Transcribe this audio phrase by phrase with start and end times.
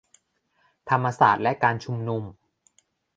[0.89, 2.23] ธรรมศาสตร์และการชุมนุม